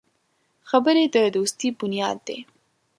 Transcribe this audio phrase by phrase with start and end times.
[0.69, 2.37] خبرې د دوستي بنیاد دی